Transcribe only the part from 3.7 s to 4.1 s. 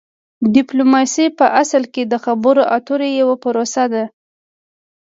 ده